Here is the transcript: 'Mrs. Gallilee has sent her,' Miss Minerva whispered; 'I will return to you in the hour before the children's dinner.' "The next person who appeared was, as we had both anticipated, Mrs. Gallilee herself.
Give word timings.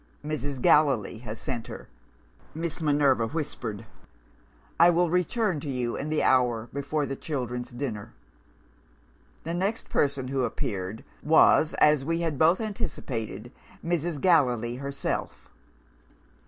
'Mrs. 0.25 0.59
Gallilee 0.59 1.19
has 1.19 1.37
sent 1.39 1.67
her,' 1.67 1.87
Miss 2.55 2.81
Minerva 2.81 3.27
whispered; 3.27 3.85
'I 4.79 4.89
will 4.89 5.11
return 5.11 5.59
to 5.59 5.69
you 5.69 5.95
in 5.95 6.09
the 6.09 6.23
hour 6.23 6.69
before 6.73 7.05
the 7.05 7.15
children's 7.15 7.69
dinner.' 7.71 8.11
"The 9.43 9.53
next 9.53 9.89
person 9.91 10.29
who 10.29 10.43
appeared 10.43 11.03
was, 11.21 11.75
as 11.75 12.03
we 12.03 12.21
had 12.21 12.39
both 12.39 12.59
anticipated, 12.59 13.51
Mrs. 13.85 14.19
Gallilee 14.19 14.77
herself. 14.77 15.51